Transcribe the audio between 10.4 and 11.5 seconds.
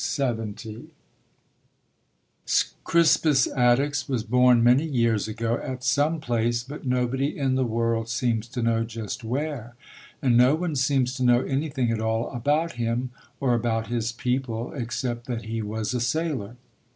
one seems to know